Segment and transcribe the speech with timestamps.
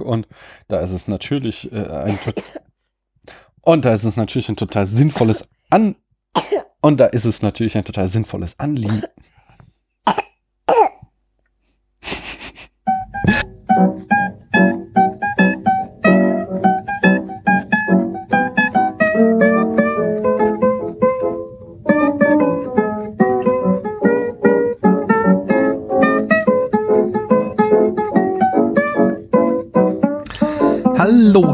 [0.00, 0.26] und
[0.68, 2.18] da ist es natürlich äh, ein
[3.62, 5.96] und da ist es natürlich ein total sinnvolles An
[6.80, 9.02] und da ist es natürlich ein total sinnvolles Anliegen.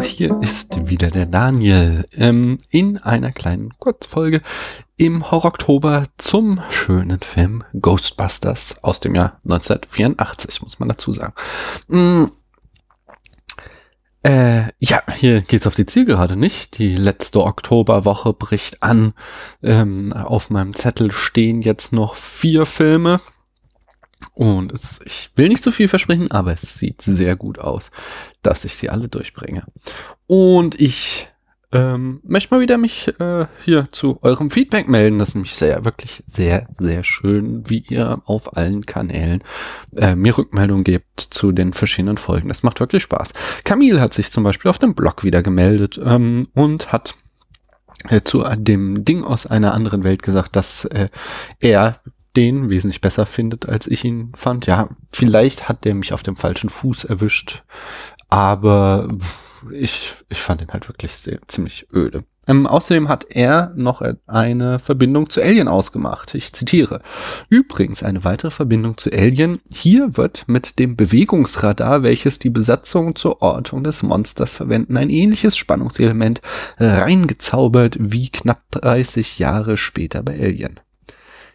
[0.07, 4.41] Hier ist wieder der Daniel ähm, in einer kleinen Kurzfolge
[4.97, 11.35] im Horror-Oktober zum schönen Film Ghostbusters aus dem Jahr 1984, muss man dazu sagen.
[11.89, 12.27] Mm,
[14.23, 16.79] äh, ja, hier geht's auf die Zielgerade nicht.
[16.79, 19.13] Die letzte Oktoberwoche bricht an.
[19.63, 23.21] Ähm, auf meinem Zettel stehen jetzt noch vier Filme.
[24.33, 27.91] Und es, ich will nicht zu viel versprechen, aber es sieht sehr gut aus,
[28.43, 29.65] dass ich sie alle durchbringe.
[30.27, 31.29] Und ich
[31.73, 35.19] ähm, möchte mal wieder mich äh, hier zu eurem Feedback melden.
[35.19, 39.43] Das ist nämlich sehr, wirklich sehr, sehr schön, wie ihr auf allen Kanälen
[39.97, 42.49] äh, mir Rückmeldungen gebt zu den verschiedenen Folgen.
[42.49, 43.33] Das macht wirklich Spaß.
[43.65, 47.15] Camille hat sich zum Beispiel auf dem Blog wieder gemeldet ähm, und hat
[48.09, 51.09] äh, zu dem Ding aus einer anderen Welt gesagt, dass äh,
[51.61, 52.01] er
[52.37, 54.67] den wesentlich besser findet, als ich ihn fand.
[54.67, 57.65] Ja, vielleicht hat der mich auf dem falschen Fuß erwischt,
[58.29, 59.09] aber
[59.73, 62.25] ich, ich fand ihn halt wirklich sehr, ziemlich öde.
[62.49, 66.35] Ähm, außerdem hat er noch eine Verbindung zu Alien ausgemacht.
[66.35, 67.03] Ich zitiere.
[67.49, 69.61] Übrigens eine weitere Verbindung zu Alien.
[69.75, 75.57] Hier wird mit dem Bewegungsradar, welches die Besatzung zur Ortung des Monsters verwenden, ein ähnliches
[75.57, 76.41] Spannungselement
[76.79, 80.79] reingezaubert wie knapp 30 Jahre später bei Alien.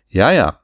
[0.10, 0.61] Ja, ja.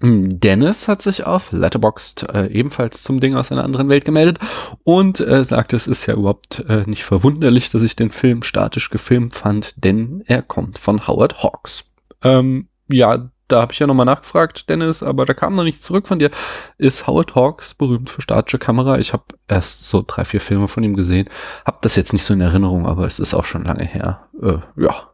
[0.00, 4.38] Dennis hat sich auf Letterboxd äh, ebenfalls zum Ding aus einer anderen Welt gemeldet
[4.84, 8.90] und äh, sagt, es ist ja überhaupt äh, nicht verwunderlich, dass ich den Film statisch
[8.90, 11.84] gefilmt fand, denn er kommt von Howard Hawks.
[12.22, 16.06] Ähm, ja, da habe ich ja nochmal nachgefragt, Dennis, aber da kam noch nichts zurück
[16.06, 16.30] von dir.
[16.76, 18.98] Ist Howard Hawks berühmt für statische Kamera?
[18.98, 21.28] Ich habe erst so drei, vier Filme von ihm gesehen,
[21.64, 24.28] habe das jetzt nicht so in Erinnerung, aber es ist auch schon lange her.
[24.40, 25.07] Äh, ja,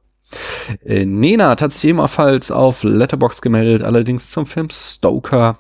[0.84, 5.58] äh, hat sich ebenfalls auf Letterbox gemeldet, allerdings zum Film Stoker.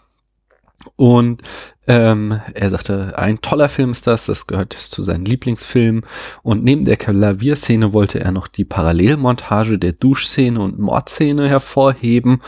[0.96, 1.42] Und
[1.86, 6.06] ähm, er sagte, ein toller Film ist das, das gehört zu seinen Lieblingsfilmen.
[6.42, 12.42] Und neben der Klavierszene wollte er noch die Parallelmontage der Duschszene und Mordszene hervorheben,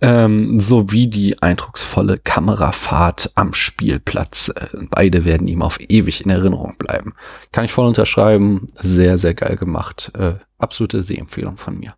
[0.00, 4.48] ähm, sowie die eindrucksvolle Kamerafahrt am Spielplatz.
[4.48, 7.14] Äh, beide werden ihm auf ewig in Erinnerung bleiben.
[7.52, 8.68] Kann ich voll unterschreiben.
[8.76, 10.10] Sehr, sehr geil gemacht.
[10.18, 11.94] Äh, absolute Sehempfehlung von mir.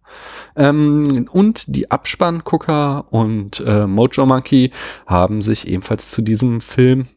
[0.57, 4.71] Ähm, und die Abspanngucker und äh, Mojo Monkey
[5.07, 7.09] haben sich ebenfalls zu diesem Film Film.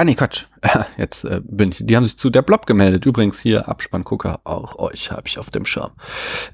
[0.00, 0.46] Ah nee, Quatsch.
[0.96, 1.82] Jetzt äh, bin ich.
[1.84, 3.04] Die haben sich zu der Blob gemeldet.
[3.04, 5.90] Übrigens hier Abspanngucker, auch euch habe ich auf dem Schirm.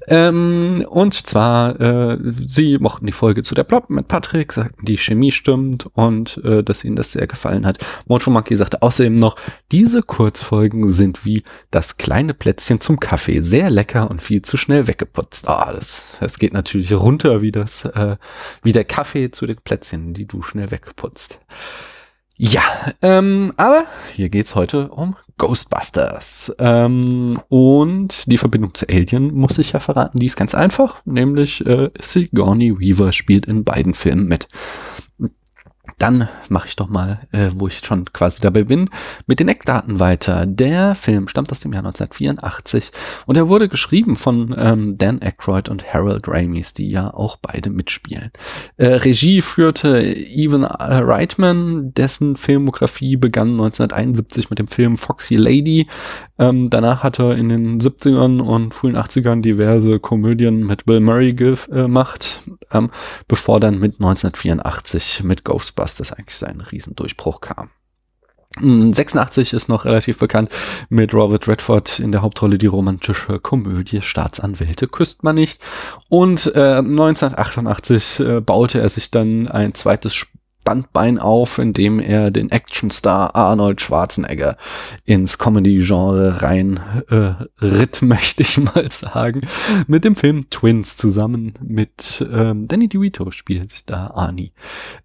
[0.09, 4.97] Ähm, und zwar, äh, sie mochten die Folge zu der Blob mit Patrick, sagten, die
[4.97, 7.77] Chemie stimmt und äh, dass ihnen das sehr gefallen hat.
[8.05, 9.37] Mocho Monkey sagte außerdem noch,
[9.71, 13.41] diese Kurzfolgen sind wie das kleine Plätzchen zum Kaffee.
[13.41, 15.47] Sehr lecker und viel zu schnell weggeputzt.
[15.47, 18.17] Ah, das, das geht natürlich runter wie das, äh,
[18.61, 21.39] wie der Kaffee zu den Plätzchen, die du schnell wegputzt.
[22.39, 22.61] Ja,
[23.01, 26.55] ähm, aber hier geht's heute um Ghostbusters.
[26.59, 31.65] Ähm, und die Verbindung zu Alien muss ich ja verraten, die ist ganz einfach, nämlich
[31.65, 34.47] äh, Sigourney Weaver spielt in beiden Filmen mit.
[35.99, 38.87] Dann mache ich doch mal, äh, wo ich schon quasi dabei bin,
[39.25, 40.45] mit den Eckdaten weiter.
[40.45, 42.91] Der Film stammt aus dem Jahr 1984
[43.25, 47.71] und er wurde geschrieben von ähm, Dan Aykroyd und Harold Ramis, die ja auch beide
[47.71, 48.29] mitspielen.
[48.75, 55.87] Äh, Regie führte Evan Reitman, dessen Filmografie begann 1971 mit dem Film Foxy Lady.
[56.37, 61.33] Ähm, danach hat er in den 70ern und frühen 80ern diverse Komödien mit Bill Murray
[61.33, 62.41] gemacht,
[62.71, 62.91] ähm,
[63.27, 67.69] bevor dann mit 1984 mit Ghostbusters was das eigentlich sein Riesendurchbruch kam.
[68.59, 70.49] 86 hm, ist noch relativ bekannt
[70.89, 75.61] mit Robert Redford in der Hauptrolle die romantische Komödie Staatsanwälte küsst man nicht.
[76.09, 80.27] Und äh, 1988 äh, baute er sich dann ein zweites
[80.67, 84.57] Standbein auf, indem er den Actionstar Arnold Schwarzenegger
[85.05, 89.47] ins Comedy-Genre rein äh, ritt, möchte ich mal sagen,
[89.87, 94.51] mit dem Film Twins zusammen mit ähm, Danny DeVito spielt da Arnie.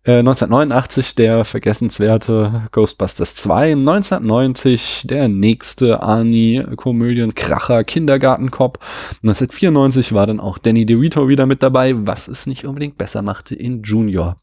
[0.03, 8.81] Äh, 1989 der vergessenswerte Ghostbusters 2, 1990 der nächste Arnie-Komödienkracher Kindergartenkopf,
[9.23, 13.55] 1994 war dann auch Danny DeVito wieder mit dabei, was es nicht unbedingt besser machte
[13.55, 14.42] in Junior.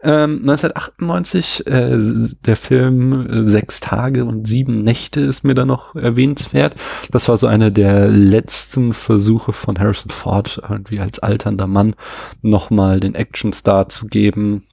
[0.00, 1.98] Ähm, 1998, äh,
[2.46, 6.76] der Film Sechs Tage und Sieben Nächte ist mir da noch erwähnenswert.
[7.10, 11.94] Das war so einer der letzten Versuche von Harrison Ford, irgendwie als alternder Mann
[12.42, 14.64] nochmal den Actionstar zu geben.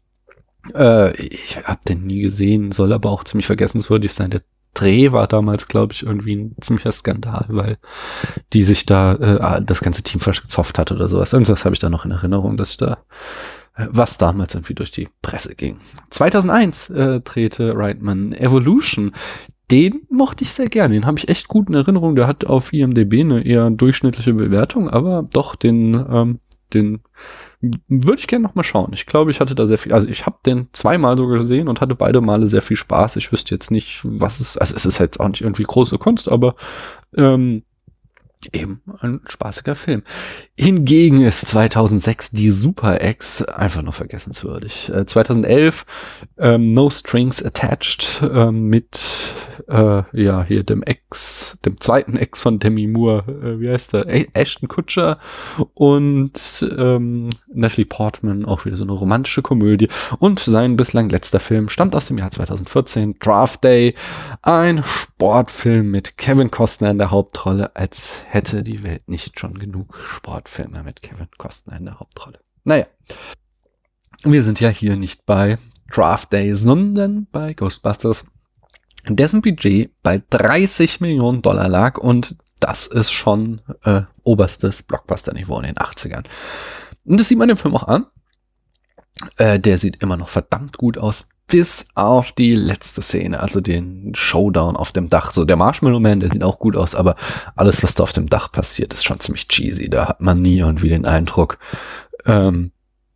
[0.73, 4.29] Äh, ich habe den nie gesehen, soll aber auch ziemlich vergessenswürdig sein.
[4.29, 4.41] Der
[4.75, 7.77] Dreh war damals, glaube ich, irgendwie ein ziemlicher Skandal, weil
[8.53, 11.33] die sich da äh, das ganze Team gezofft hat oder sowas.
[11.33, 12.97] Irgendwas habe ich da noch in Erinnerung, dass ich da äh,
[13.77, 15.77] was damals irgendwie durch die Presse ging.
[16.09, 19.11] 2001 äh, drehte Reitman Evolution.
[19.71, 20.93] Den mochte ich sehr gerne.
[20.93, 22.15] Den habe ich echt gut in Erinnerung.
[22.15, 26.39] Der hat auf IMDb eine eher durchschnittliche Bewertung, aber doch den ähm,
[26.73, 27.01] den
[27.87, 28.91] würde ich gerne noch mal schauen.
[28.93, 31.81] Ich glaube, ich hatte da sehr viel, also ich habe den zweimal sogar gesehen und
[31.81, 33.15] hatte beide Male sehr viel Spaß.
[33.15, 36.29] Ich wüsste jetzt nicht, was es, also es ist jetzt auch nicht irgendwie große Kunst,
[36.29, 36.55] aber
[37.15, 37.63] ähm,
[38.53, 40.03] eben ein spaßiger Film.
[40.55, 44.89] Hingegen ist 2006 die Super X einfach nur vergessenswürdig.
[44.89, 45.85] Äh, 2011
[46.37, 49.33] ähm, No Strings Attached äh, mit
[49.67, 54.05] äh, ja hier dem Ex, dem zweiten Ex von Demi Moore, äh, wie heißt der?
[54.35, 55.19] Ashton Kutcher
[55.73, 59.89] und ähm, Natalie Portman, auch wieder so eine romantische Komödie.
[60.19, 63.95] Und sein bislang letzter Film stammt aus dem Jahr 2014, Draft Day,
[64.41, 69.97] ein Sportfilm mit Kevin Costner in der Hauptrolle als hätte die Welt nicht schon genug
[70.03, 72.39] Sportfilme mit Kevin Costner in der Hauptrolle.
[72.63, 72.85] Naja,
[74.23, 75.57] wir sind ja hier nicht bei
[75.91, 78.25] Draft Day, sondern bei Ghostbusters,
[79.07, 85.65] dessen Budget bei 30 Millionen Dollar lag und das ist schon äh, oberstes Blockbuster-Niveau in
[85.65, 86.23] den 80ern.
[87.05, 88.05] Und das sieht man dem Film auch an.
[89.37, 94.13] Äh, der sieht immer noch verdammt gut aus bis auf die letzte Szene, also den
[94.15, 95.31] Showdown auf dem Dach.
[95.31, 97.15] So der Marshmallow Man, der sieht auch gut aus, aber
[97.55, 99.89] alles, was da auf dem Dach passiert, ist schon ziemlich cheesy.
[99.89, 101.59] Da hat man nie irgendwie den Eindruck,
[102.25, 102.71] ähm,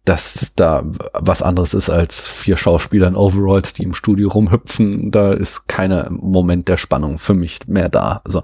[0.05, 0.83] dass da
[1.13, 5.11] was anderes ist als vier Schauspieler in Overalls, die im Studio rumhüpfen.
[5.11, 8.21] Da ist keiner Moment der Spannung für mich mehr da.
[8.23, 8.43] Also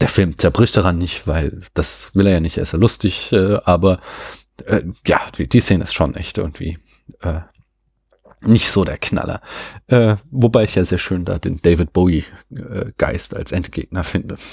[0.00, 3.32] der Film zerbricht daran nicht, weil das will er ja nicht, er ist ja lustig,
[3.32, 4.00] äh, aber
[4.66, 6.78] äh, ja, die, die Szene ist schon echt irgendwie
[7.20, 7.40] äh,
[8.44, 9.40] nicht so der Knaller.
[9.86, 12.24] Äh, wobei ich ja sehr schön da den David Bowie
[12.54, 14.36] äh, Geist als Endgegner finde.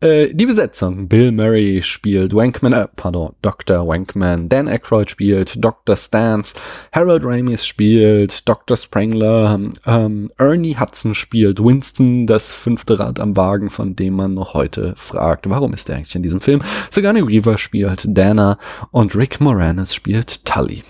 [0.00, 1.08] Äh, die Besetzung.
[1.08, 3.86] Bill Murray spielt Wankman, äh, pardon, Dr.
[3.86, 4.48] Wankman.
[4.48, 5.96] Dan Aykroyd spielt Dr.
[5.96, 6.54] Stans.
[6.92, 8.76] Harold Ramis spielt Dr.
[8.76, 9.58] Sprangler.
[9.86, 14.94] Ähm, Ernie Hudson spielt Winston, das fünfte Rad am Wagen, von dem man noch heute
[14.96, 16.62] fragt, warum ist er eigentlich in diesem Film?
[16.90, 18.58] Sigourney Weaver spielt Dana
[18.90, 20.82] und Rick Moranis spielt Tully.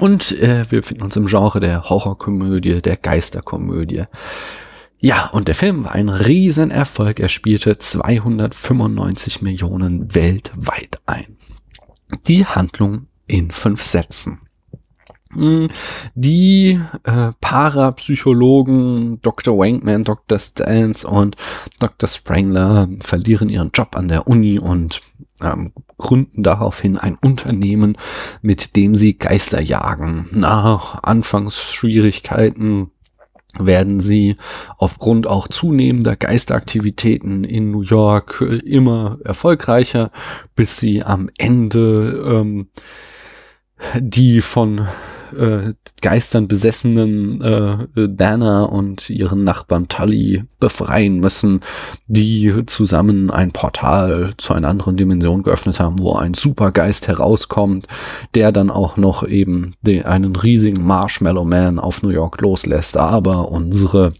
[0.00, 4.04] Und äh, wir befinden uns im Genre der Horrorkomödie, der Geisterkomödie.
[5.00, 7.20] Ja, und der Film war ein Riesenerfolg.
[7.20, 11.36] Er spielte 295 Millionen weltweit ein.
[12.26, 14.40] Die Handlung in fünf Sätzen.
[15.32, 15.68] Hm,
[16.14, 19.58] die äh, Parapsychologen Dr.
[19.58, 20.38] Wankman, Dr.
[20.38, 21.36] Stans und
[21.80, 22.08] Dr.
[22.08, 25.02] Sprangler verlieren ihren Job an der Uni und
[25.42, 27.96] ähm, gründen daraufhin ein Unternehmen,
[28.42, 30.28] mit dem sie Geister jagen.
[30.32, 32.90] Nach Anfangsschwierigkeiten
[33.58, 34.36] werden sie
[34.76, 40.10] aufgrund auch zunehmender Geisteraktivitäten in New York immer erfolgreicher,
[40.54, 42.68] bis sie am Ende ähm,
[43.98, 44.86] die von
[45.32, 51.60] äh, Geistern besessenen äh, Dana und ihren Nachbarn Tully befreien müssen,
[52.06, 57.86] die zusammen ein Portal zu einer anderen Dimension geöffnet haben, wo ein Supergeist herauskommt,
[58.34, 62.96] der dann auch noch eben den, einen riesigen Marshmallow Man auf New York loslässt.
[62.96, 64.12] Aber unsere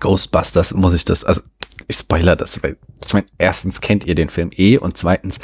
[0.00, 1.40] Ghostbusters muss ich das, also
[1.88, 5.38] ich spoiler das, weil ich meine, erstens kennt ihr den Film eh und zweitens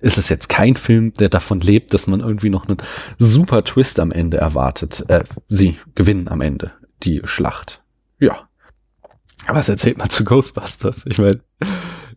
[0.00, 2.78] ist es jetzt kein Film, der davon lebt, dass man irgendwie noch einen
[3.18, 5.04] super Twist am Ende erwartet.
[5.08, 7.82] Äh, sie gewinnen am Ende die Schlacht.
[8.18, 8.48] Ja.
[9.46, 11.04] Aber was erzählt man zu Ghostbusters?
[11.06, 11.40] Ich meine,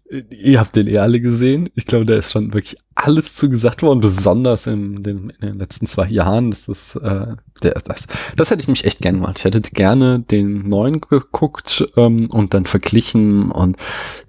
[0.10, 1.70] Ihr habt den eh alle gesehen.
[1.76, 5.88] Ich glaube, da ist schon wirklich alles zugesagt worden, besonders in den, in den letzten
[5.88, 6.50] zwei Jahren.
[6.50, 9.38] Das, ist, äh, der, das, das hätte ich mich echt gerne gemacht.
[9.38, 13.78] Ich hätte gerne den neuen geguckt ähm, und dann verglichen und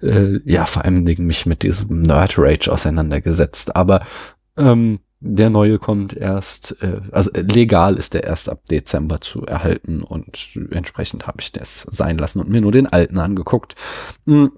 [0.01, 3.75] äh, ja, vor allem mich mit diesem Nerd Rage auseinandergesetzt.
[3.75, 4.01] Aber
[4.55, 10.01] ähm, der neue kommt erst, äh, also legal ist der erst ab Dezember zu erhalten
[10.03, 10.37] und
[10.71, 13.75] entsprechend habe ich das sein lassen und mir nur den alten angeguckt.
[14.25, 14.51] Hm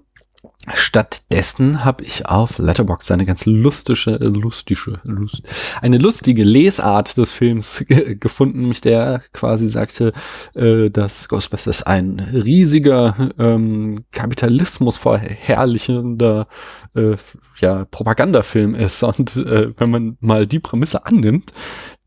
[0.74, 5.42] Stattdessen habe ich auf Letterbox eine ganz lustige, lustige, lust,
[5.80, 10.12] eine lustige Lesart des Films gefunden, nämlich der quasi sagte,
[10.54, 16.46] äh, dass Ghostbusters ein riesiger ähm, Kapitalismus verherrlichender
[16.94, 17.16] äh,
[17.60, 19.02] ja, Propagandafilm ist.
[19.02, 21.52] Und äh, wenn man mal die Prämisse annimmt,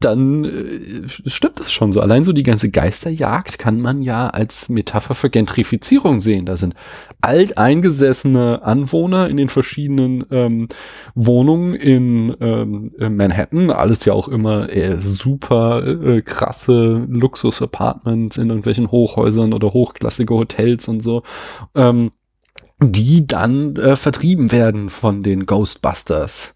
[0.06, 2.00] dann äh, stimmt das schon so.
[2.00, 6.46] Allein so die ganze Geisterjagd kann man ja als Metapher für Gentrifizierung sehen.
[6.46, 6.76] Da sind
[7.22, 10.68] alteingesessene Anwohner in den verschiedenen ähm,
[11.16, 13.72] Wohnungen in ähm, Manhattan.
[13.72, 20.88] Alles ja auch immer äh, super äh, krasse Luxus-Apartments in irgendwelchen Hochhäusern oder hochklassige Hotels
[20.88, 21.24] und so.
[21.74, 22.12] Ähm,
[22.82, 26.54] die dann äh, vertrieben werden von den Ghostbusters.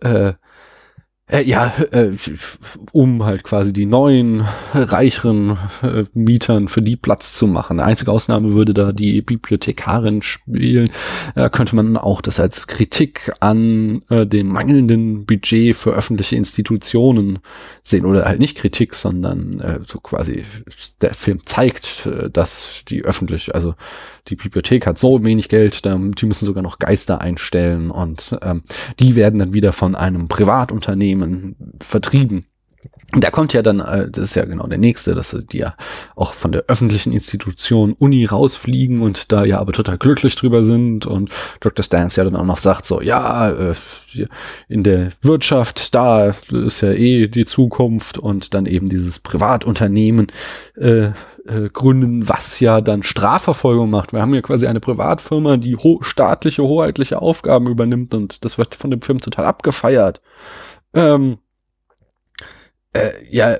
[0.00, 0.34] Äh,
[1.26, 2.10] äh, ja, äh,
[2.92, 7.80] um halt quasi die neuen, reicheren äh, Mietern für die Platz zu machen.
[7.80, 10.90] Einzige Ausnahme würde da die Bibliothekarin spielen.
[11.34, 17.38] Da könnte man auch das als Kritik an äh, dem mangelnden Budget für öffentliche Institutionen
[17.84, 18.04] sehen.
[18.04, 20.44] Oder halt nicht Kritik, sondern äh, so quasi
[21.00, 23.74] der Film zeigt, äh, dass die öffentlich, also
[24.28, 28.62] die Bibliothek hat so wenig Geld, die müssen sogar noch Geister einstellen und ähm,
[28.98, 32.46] die werden dann wieder von einem Privatunternehmen vertrieben.
[33.16, 35.74] Da kommt ja dann, äh, das ist ja genau der nächste, dass die ja
[36.16, 41.06] auch von der öffentlichen Institution Uni rausfliegen und da ja aber total glücklich drüber sind
[41.06, 41.84] und Dr.
[41.84, 43.74] Stans ja dann auch noch sagt so, ja, äh,
[44.68, 50.28] in der Wirtschaft, da ist ja eh die Zukunft und dann eben dieses Privatunternehmen
[50.76, 51.10] äh,
[51.46, 54.12] äh, gründen, was ja dann Strafverfolgung macht.
[54.12, 58.74] Wir haben ja quasi eine Privatfirma, die ho staatliche, hoheitliche Aufgaben übernimmt und das wird
[58.74, 60.20] von dem Film total abgefeiert.
[60.94, 61.38] Ähm,
[62.92, 63.58] äh, ja,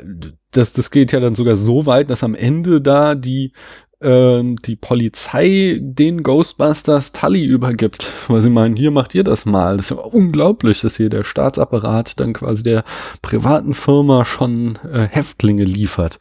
[0.51, 3.53] das, das geht ja dann sogar so weit, dass am Ende da die
[4.01, 9.77] ähm, die Polizei den Ghostbusters Tully übergibt, weil sie meinen, hier macht ihr das mal.
[9.77, 12.85] Das ist ja unglaublich, dass hier der Staatsapparat dann quasi der
[13.23, 16.19] privaten Firma schon äh, Häftlinge liefert.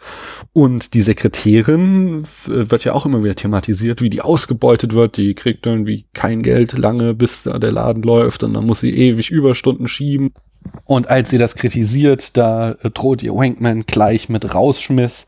[0.53, 5.17] Und die Sekretärin wird ja auch immer wieder thematisiert, wie die ausgebeutet wird.
[5.17, 8.95] Die kriegt irgendwie kein Geld lange, bis da der Laden läuft und dann muss sie
[8.95, 10.31] ewig Überstunden schieben.
[10.85, 15.27] Und als sie das kritisiert, da äh, droht ihr Wankman gleich mit Rausschmiss.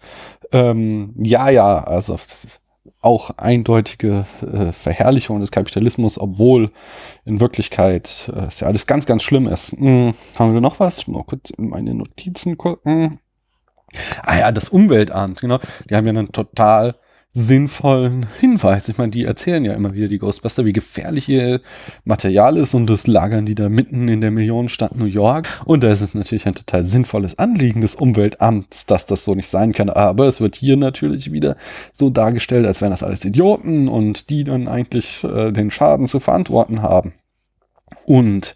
[0.52, 2.18] Ähm, ja, ja, also
[3.02, 6.72] auch eindeutige äh, Verherrlichung des Kapitalismus, obwohl
[7.24, 9.74] in Wirklichkeit äh, es ja alles ganz, ganz schlimm ist.
[9.74, 10.98] Hm, haben wir noch was?
[10.98, 13.20] Ich mal kurz in meine Notizen gucken.
[14.24, 15.60] Ah ja, das Umweltamt, genau.
[15.90, 16.96] Die haben ja einen total
[17.38, 18.88] sinnvollen Hinweis.
[18.88, 21.60] Ich meine, die erzählen ja immer wieder, die Ghostbuster, wie gefährlich ihr
[22.06, 25.50] Material ist und das lagern die da mitten in der Millionenstadt New York.
[25.66, 29.50] Und da ist es natürlich ein total sinnvolles Anliegen des Umweltamts, dass das so nicht
[29.50, 29.90] sein kann.
[29.90, 31.58] Aber es wird hier natürlich wieder
[31.92, 36.22] so dargestellt, als wären das alles Idioten und die dann eigentlich äh, den Schaden zu
[36.22, 37.14] verantworten haben.
[38.06, 38.56] Und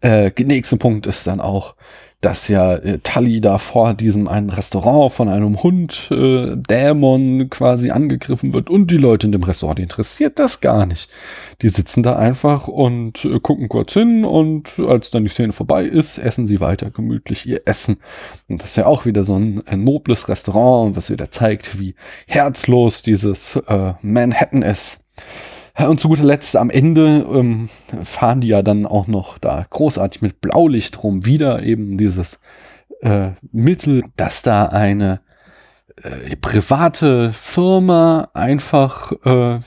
[0.00, 1.76] äh, nächster Punkt ist dann auch,
[2.20, 7.90] dass ja äh, Tully da vor diesem einen Restaurant von einem Hund äh, Dämon quasi
[7.90, 11.10] angegriffen wird und die Leute in dem Restaurant, die interessiert das gar nicht.
[11.62, 15.84] Die sitzen da einfach und äh, gucken kurz hin und als dann die Szene vorbei
[15.84, 17.98] ist, essen sie weiter gemütlich ihr Essen.
[18.48, 21.94] Und das ist ja auch wieder so ein, ein nobles Restaurant, was wieder zeigt, wie
[22.26, 25.04] herzlos dieses äh, Manhattan ist.
[25.78, 27.68] Und zu guter Letzt am Ende ähm,
[28.02, 31.26] fahren die ja dann auch noch da großartig mit Blaulicht rum.
[31.26, 32.40] Wieder eben dieses
[33.02, 35.20] äh, Mittel, dass da eine
[36.02, 39.58] äh, private Firma einfach äh,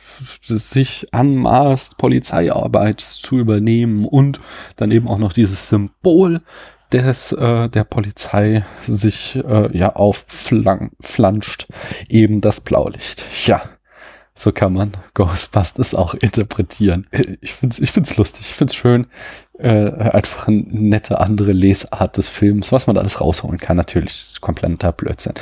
[0.42, 4.40] sich anmaßt, Polizeiarbeit zu übernehmen und
[4.78, 6.42] dann eben auch noch dieses Symbol
[6.92, 11.68] des äh, der Polizei sich äh, ja aufflanscht,
[12.08, 13.26] eben das Blaulicht.
[13.46, 13.62] Ja.
[14.40, 17.08] So kann man Ghostbusters auch interpretieren.
[17.42, 19.08] Ich find's, ich find's lustig, ich find's schön.
[19.58, 23.76] Äh, einfach eine nette andere Lesart des Films, was man da alles rausholen kann.
[23.76, 25.34] Natürlich kompletter Blödsinn.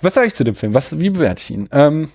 [0.00, 0.74] Was sage ich zu dem Film?
[0.74, 1.68] Was, wie bewerte ich ihn?
[1.72, 2.12] Ähm,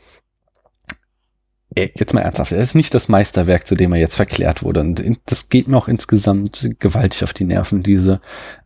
[1.76, 4.80] jetzt mal ernsthaft, er ist nicht das Meisterwerk, zu dem er jetzt verklärt wurde.
[4.80, 8.22] Und das geht mir auch insgesamt gewaltig auf die Nerven, diese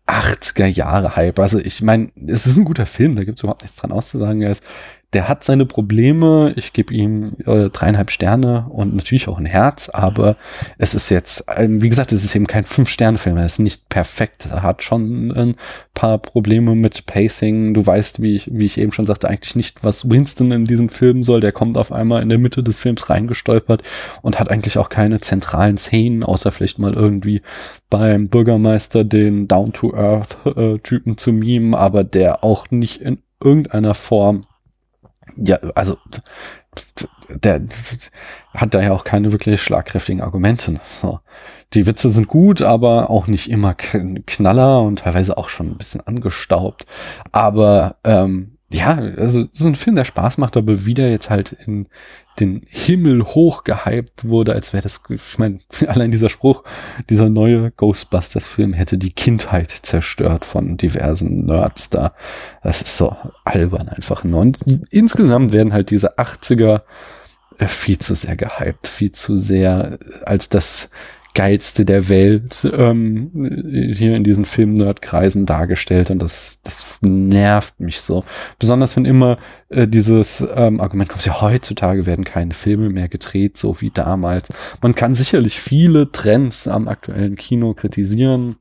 [0.05, 1.39] 80er Jahre Hype.
[1.39, 4.43] Also ich meine, es ist ein guter Film, da gibt es überhaupt nichts dran auszusagen.
[4.43, 4.63] Er ist
[5.13, 6.53] der hat seine Probleme.
[6.55, 10.37] Ich gebe ihm äh, dreieinhalb Sterne und natürlich auch ein Herz, aber
[10.77, 13.37] es ist jetzt, ähm, wie gesagt, es ist eben kein Fünf-Sterne-Film.
[13.37, 14.47] Er ist nicht perfekt.
[14.51, 15.55] Er hat schon ein
[15.95, 17.73] paar Probleme mit Pacing.
[17.73, 20.89] Du weißt, wie ich, wie ich eben schon sagte, eigentlich nicht, was Winston in diesem
[20.89, 21.39] Film soll.
[21.39, 23.81] Der kommt auf einmal in der Mitte des Films reingestolpert
[24.21, 27.41] und hat eigentlich auch keine zentralen Szenen, außer vielleicht mal irgendwie
[27.89, 34.45] beim Bürgermeister den Down-to-Earth-Typen äh, zu mimen, aber der auch nicht in irgendeiner Form
[35.35, 35.97] ja, also
[37.29, 37.61] der
[38.53, 40.79] hat da ja auch keine wirklich schlagkräftigen Argumente.
[41.01, 41.19] So.
[41.73, 46.01] Die Witze sind gut, aber auch nicht immer Knaller und teilweise auch schon ein bisschen
[46.01, 46.85] angestaubt.
[47.31, 51.87] Aber ähm, ja, also so ein Film, der Spaß macht, aber wieder jetzt halt in
[52.39, 56.63] den Himmel hoch gehypt wurde, als wäre das, ich meine, allein dieser Spruch,
[57.09, 62.13] dieser neue Ghostbusters-Film hätte die Kindheit zerstört von diversen Nerds da.
[62.63, 64.41] Das ist so albern einfach nur.
[64.41, 66.81] Und insgesamt werden halt diese 80er
[67.57, 70.89] äh, viel zu sehr gehypt, viel zu sehr als das
[71.35, 73.31] geilste der Welt ähm,
[73.93, 78.23] hier in diesen Film-Nerd-Kreisen dargestellt und das, das nervt mich so.
[78.57, 79.37] Besonders wenn immer
[79.69, 84.51] äh, dieses ähm, Argument kommt, ja, heutzutage werden keine Filme mehr gedreht, so wie damals.
[84.81, 88.57] Man kann sicherlich viele Trends am aktuellen Kino kritisieren,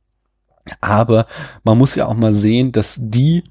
[0.81, 1.27] aber
[1.65, 3.45] man muss ja auch mal sehen, dass die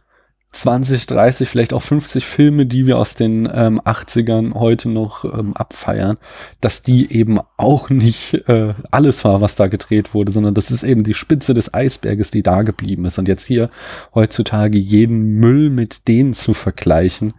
[0.62, 5.56] 20, 30, vielleicht auch 50 Filme, die wir aus den ähm, 80ern heute noch ähm,
[5.56, 6.18] abfeiern,
[6.62, 10.84] dass die eben auch nicht äh, alles war, was da gedreht wurde, sondern das ist
[10.84, 13.20] eben die Spitze des Eisberges, die da geblieben ist.
[13.20, 13.70] Und jetzt hier
[14.16, 17.34] heutzutage jeden Müll mit denen zu vergleichen,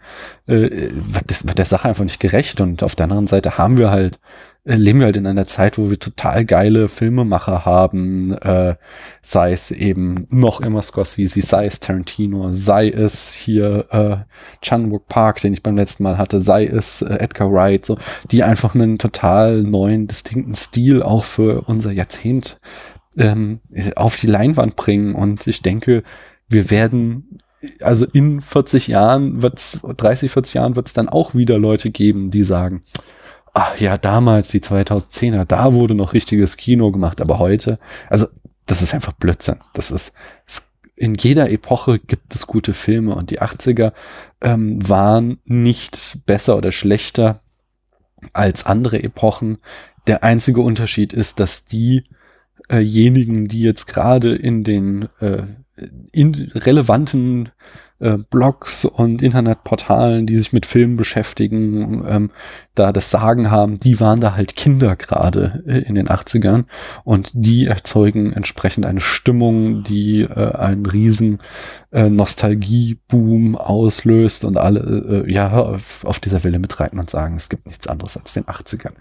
[0.46, 2.60] äh, wird, wird der Sache einfach nicht gerecht.
[2.60, 4.18] Und auf der anderen Seite haben wir halt äh,
[4.76, 8.76] leben wir halt in einer Zeit, wo wir total geile Filmemacher haben, äh,
[9.22, 14.16] sei es eben noch immer Scorsese, sei es Tarantino, sei es hier äh,
[14.60, 17.96] Chan-wook Park, den ich beim letzten Mal hatte, sei es äh, Edgar Wright, so,
[18.30, 22.60] die einfach einen total neuen, distinkten Stil auch für unser Jahrzehnt
[23.16, 23.60] ähm,
[23.96, 25.14] auf die Leinwand bringen.
[25.14, 26.02] Und ich denke,
[26.48, 27.38] wir werden
[27.80, 32.30] also in 40 Jahren wird's, 30, 40 Jahren wird es dann auch wieder Leute geben,
[32.30, 32.82] die sagen,
[33.58, 38.26] ach ja, damals, die 2010er, da wurde noch richtiges Kino gemacht, aber heute, also
[38.66, 39.58] das ist einfach Blödsinn.
[39.72, 40.12] Das ist,
[40.94, 43.92] in jeder Epoche gibt es gute Filme und die 80er
[44.40, 47.40] ähm, waren nicht besser oder schlechter
[48.32, 49.58] als andere Epochen.
[50.06, 52.14] Der einzige Unterschied ist, dass diejenigen,
[52.68, 55.42] äh die jetzt gerade in den äh,
[56.12, 57.50] in relevanten
[58.00, 62.30] äh, Blogs und Internetportalen, die sich mit Filmen beschäftigen, ähm,
[62.74, 66.64] da das Sagen haben, die waren da halt Kinder gerade äh, in den 80ern
[67.04, 71.40] und die erzeugen entsprechend eine Stimmung, die äh, einen riesen
[71.90, 77.48] äh, Nostalgieboom auslöst und alle äh, ja auf, auf dieser Welle mitreiten und sagen, es
[77.48, 78.92] gibt nichts anderes als den 80ern.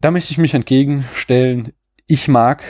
[0.00, 1.72] Da möchte ich mich entgegenstellen.
[2.10, 2.64] Ich mag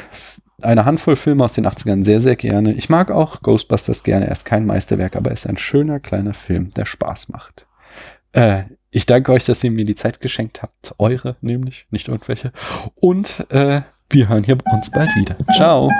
[0.60, 2.74] eine Handvoll Filme aus den 80ern sehr, sehr gerne.
[2.74, 4.26] Ich mag auch Ghostbusters gerne.
[4.26, 7.66] Er ist kein Meisterwerk, aber er ist ein schöner kleiner Film, der Spaß macht.
[8.32, 10.94] Äh, ich danke euch, dass ihr mir die Zeit geschenkt habt.
[10.98, 12.52] Eure nämlich, nicht irgendwelche.
[12.96, 15.36] Und äh, wir hören hier uns bald wieder.
[15.54, 15.90] Ciao.